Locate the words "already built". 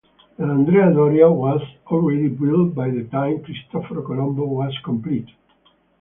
1.85-2.73